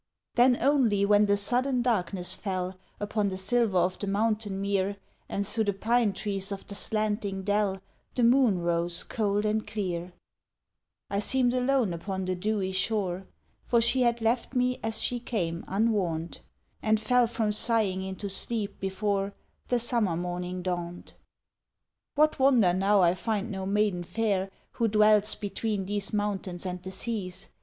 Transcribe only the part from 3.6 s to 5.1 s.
of the mountain mere,